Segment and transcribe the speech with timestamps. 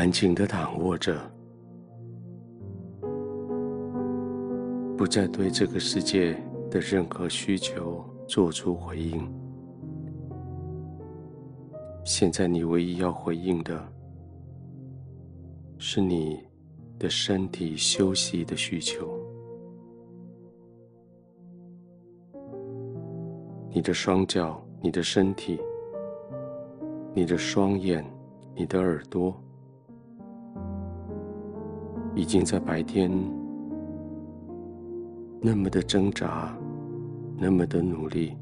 [0.00, 1.14] 安静的躺卧着，
[4.96, 6.32] 不再对这个世界
[6.70, 9.30] 的任何需求做出回应。
[12.02, 13.78] 现在你唯一要回应的，
[15.76, 16.42] 是你
[16.98, 19.06] 的身体休息的需求。
[23.68, 25.60] 你的双脚、你的身体、
[27.12, 28.02] 你的双眼、
[28.54, 29.38] 你的耳朵，
[32.14, 33.10] 已经在白天
[35.40, 36.54] 那么的挣扎，
[37.38, 38.36] 那么的努力，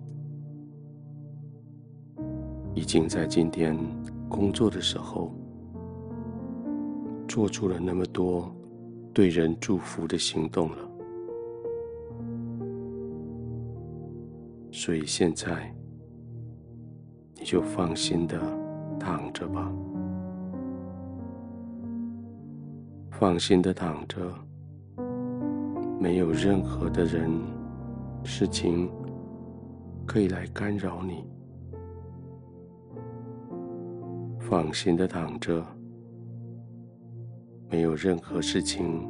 [2.75, 3.79] 已经在今天
[4.29, 5.33] 工作的时候
[7.29, 8.53] 做出了那么多
[9.13, 10.79] 对人祝福的行动了。
[14.73, 15.75] 所以现在，
[17.37, 18.41] 你就放心的
[18.99, 19.73] 躺着吧。
[23.19, 24.33] 放心的躺着，
[26.01, 27.29] 没有任何的人、
[28.23, 28.89] 事情
[30.07, 31.25] 可以来干扰你。
[34.39, 35.67] 放心的躺着，
[37.69, 39.05] 没有任何事情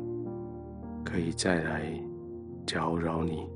[1.04, 1.92] 可以再来
[2.66, 3.46] 搅扰你。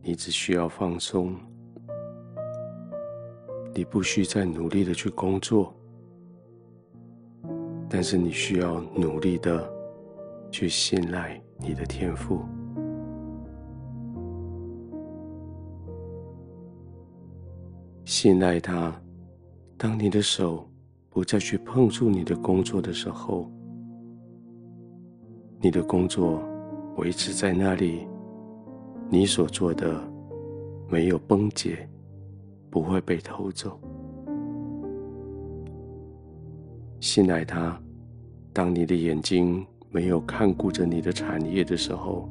[0.00, 1.34] 你只需要放松，
[3.74, 5.74] 你不需再努力的去工作。
[7.92, 9.68] 但是你需要努力的
[10.48, 12.40] 去信赖你的天赋，
[18.04, 18.94] 信赖他。
[19.76, 20.68] 当你的手
[21.08, 23.50] 不再去碰触你的工作的时候，
[25.60, 26.42] 你的工作
[26.96, 28.06] 维持在那里，
[29.08, 30.00] 你所做的
[30.88, 31.88] 没有崩解，
[32.70, 33.80] 不会被偷走。
[37.00, 37.80] 信赖他，
[38.52, 42.28] 当你的眼睛没有看顾着你的产业的时候，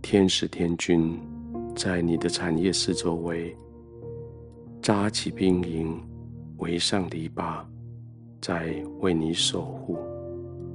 [0.00, 1.18] 天使天军
[1.74, 3.56] 在你的产业四周围
[4.80, 6.00] 扎起兵营，
[6.58, 7.64] 围上篱笆，
[8.40, 9.98] 在为你守护。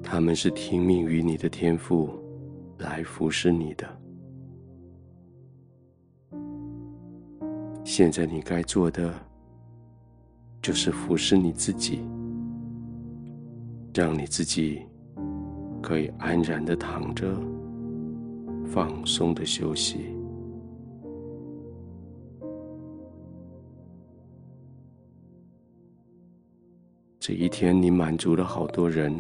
[0.03, 2.09] 他们是听命于你的天父
[2.79, 3.87] 来服侍你的。
[7.83, 9.13] 现在你该做的，
[10.61, 12.01] 就是服侍你自己，
[13.93, 14.81] 让你自己
[15.81, 17.27] 可以安然的躺着，
[18.65, 20.15] 放松的休息。
[27.19, 29.13] 这一天，你满足了好多人，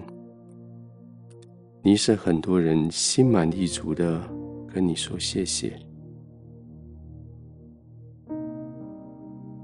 [1.83, 4.21] 你使很多人心满意足的
[4.73, 5.77] 跟你说谢谢。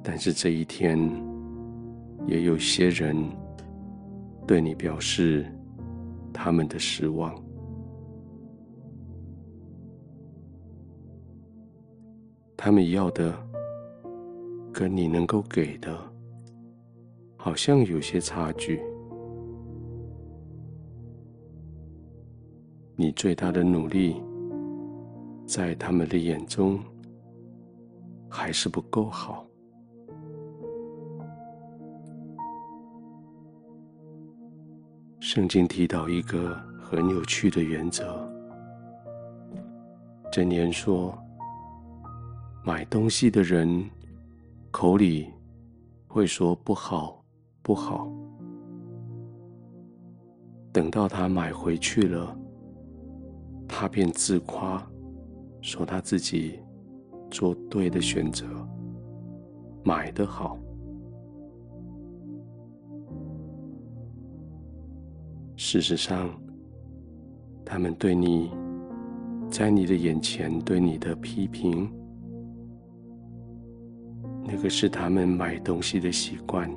[0.04, 1.00] 但是这一天，
[2.28, 3.16] 也有些人
[4.48, 5.46] 对你表示
[6.34, 7.36] 他们的失望，
[12.56, 13.38] 他们要的
[14.72, 15.96] 跟你能够给的，
[17.36, 18.82] 好像有些差距。
[22.96, 24.16] 你最大的努力，
[25.46, 26.80] 在他们的眼中
[28.30, 29.47] 还是不够好。
[35.30, 38.26] 圣经提到一个很有趣的原则。
[40.32, 41.14] 箴言说，
[42.64, 43.84] 买东西的人
[44.72, 45.28] 口里
[46.08, 47.22] 会说不好，
[47.62, 48.10] 不好。
[50.72, 52.34] 等到他买回去了，
[53.68, 54.82] 他便自夸，
[55.60, 56.58] 说他自己
[57.30, 58.46] 做对的选择，
[59.84, 60.58] 买得好。
[65.60, 66.30] 事实上，
[67.66, 68.52] 他们对你，
[69.50, 71.92] 在你的眼前对你的批评，
[74.46, 76.70] 那个是他们买东西的习惯。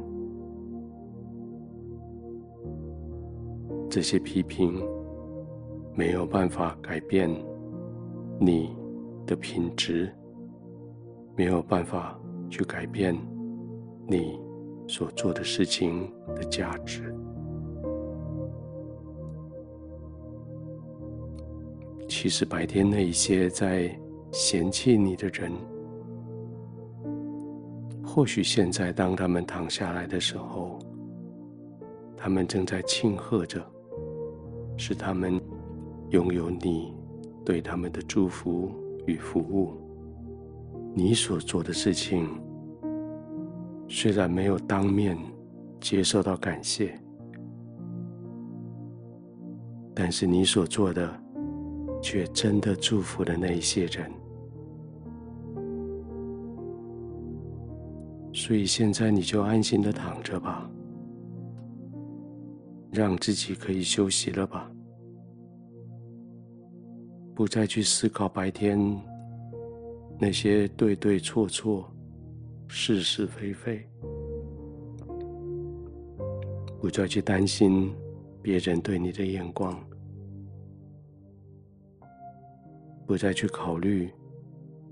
[3.91, 4.83] 这些批评
[5.95, 7.29] 没有办法改变
[8.41, 8.75] 你
[9.27, 10.11] 的品质，
[11.37, 12.19] 没有办法
[12.49, 13.15] 去改变
[14.09, 14.41] 你
[14.89, 17.10] 所做的事情的价值。
[22.11, 23.89] 其实白天那一些在
[24.33, 25.53] 嫌弃你的人，
[28.05, 30.81] 或许现在当他们躺下来的时候，
[32.17, 33.65] 他们正在庆贺着，
[34.77, 35.41] 是他们
[36.09, 36.93] 拥有你
[37.45, 38.73] 对他们的祝福
[39.07, 39.75] 与服务。
[40.93, 42.29] 你所做的事情，
[43.89, 45.17] 虽然没有当面
[45.81, 47.01] 接受到感谢，
[49.95, 51.20] 但是你所做的
[52.03, 54.11] 却真的祝福了那一些人。
[58.33, 60.71] 所以现在你就安心的躺着吧，
[62.93, 64.71] 让自己可以休息了吧，
[67.35, 68.79] 不再去思考白天
[70.19, 71.91] 那些对对错错。
[72.73, 73.85] 是是非非，
[76.81, 77.93] 不再去担心
[78.41, 79.77] 别人对你的眼光，
[83.11, 84.09] 不再去考虑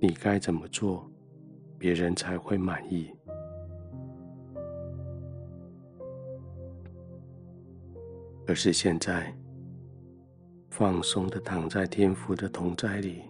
[0.00, 1.08] 你该怎么做，
[1.78, 3.14] 别人才会满意，
[8.44, 9.32] 而是现在
[10.68, 13.22] 放松的躺在天父的同在里。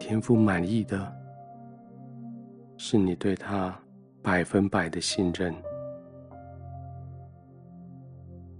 [0.00, 1.12] 天父满意的，
[2.78, 3.78] 是你对他
[4.22, 5.52] 百分百的信任；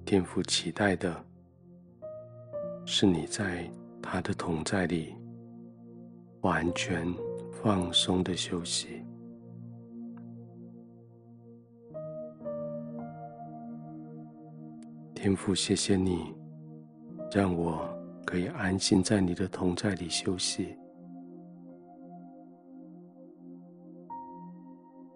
[0.04, 1.24] 天父期待的，
[2.88, 3.68] 是你在
[4.00, 5.16] 他的同在里
[6.42, 7.12] 完全
[7.52, 9.04] 放松的休息。
[15.12, 16.32] 天父，谢谢你，
[17.34, 17.88] 让我
[18.24, 20.76] 可以安心在你的同在里休息。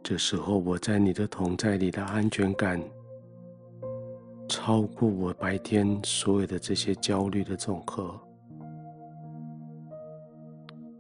[0.03, 2.83] 这时候，我在你的同在里的安全感，
[4.51, 8.19] 超过我白天所有的这些焦虑的总和。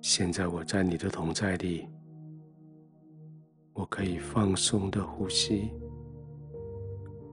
[0.00, 1.88] 现在我在你的同在里，
[3.73, 5.73] 我可以放松的呼吸，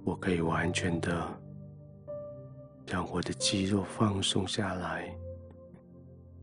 [0.03, 1.39] 我可以完全的
[2.87, 5.15] 让我的肌肉放松下来，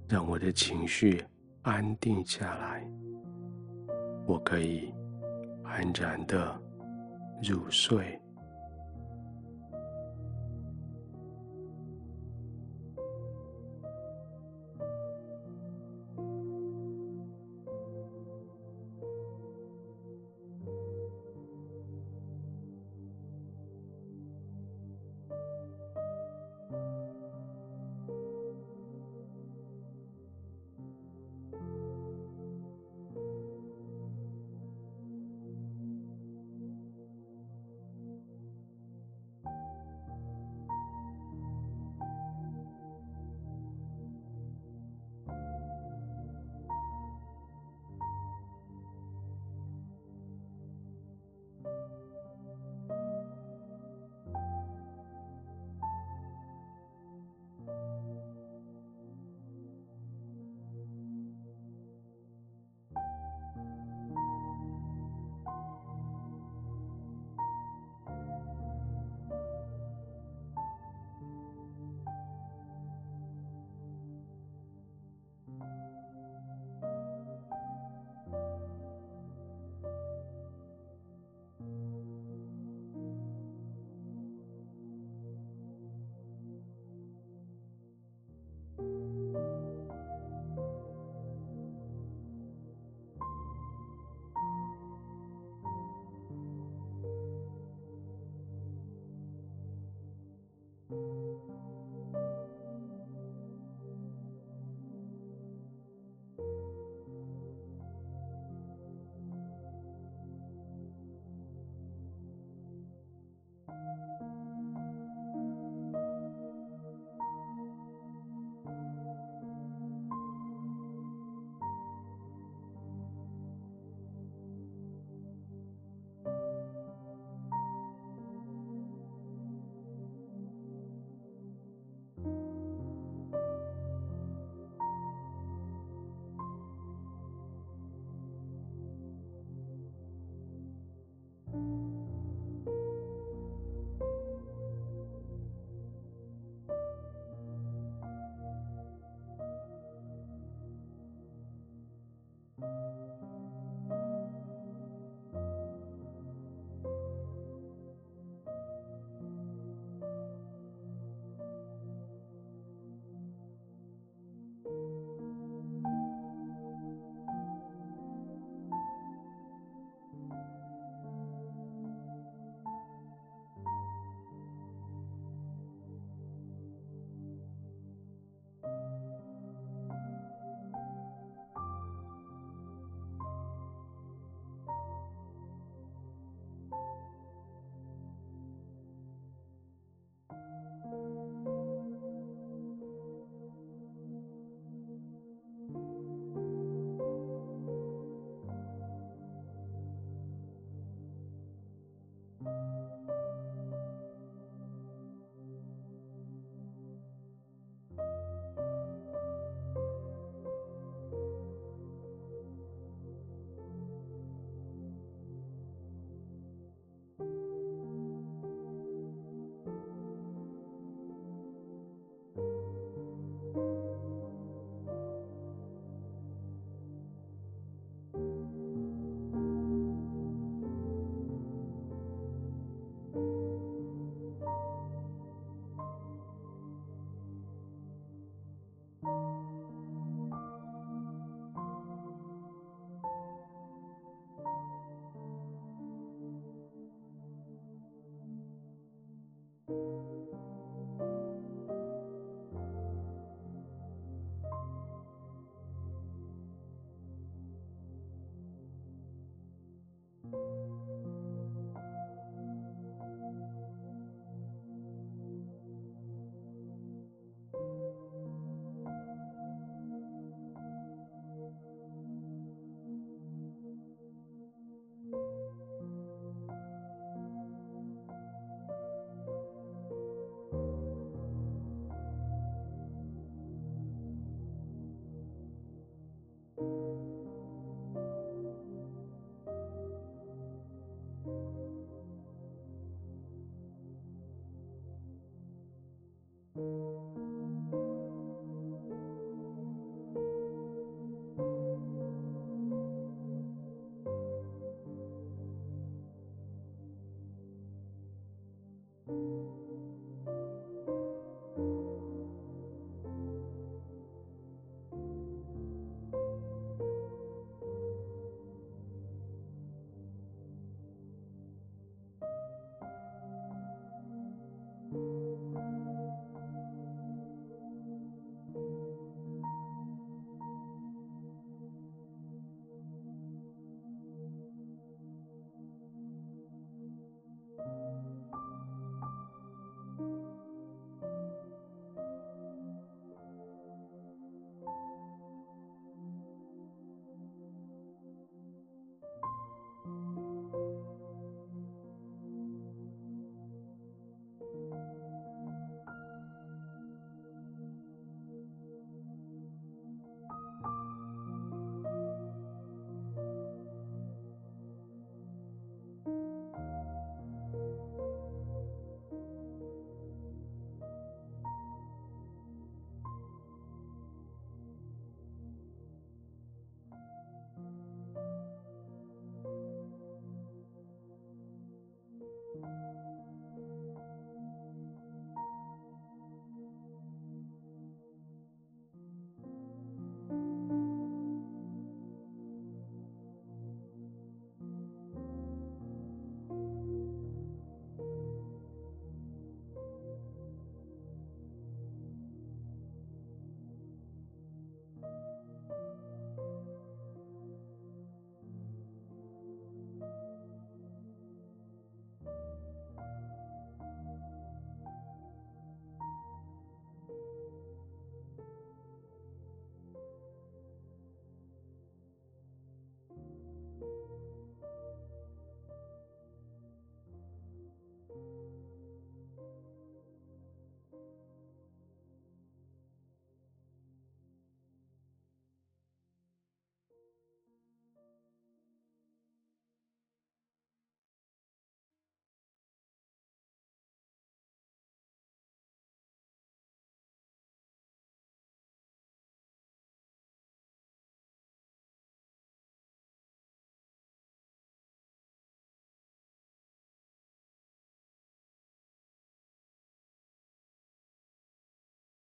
[0.08, 1.24] 让我的情绪
[1.62, 2.88] 安定下来，
[4.24, 4.94] 我可以。
[5.64, 6.56] 安然的
[7.42, 8.20] 入睡。